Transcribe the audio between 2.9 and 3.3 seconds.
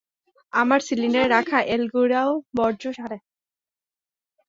ছাড়ে।